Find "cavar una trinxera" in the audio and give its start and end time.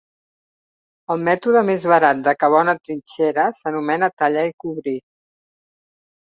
2.43-3.45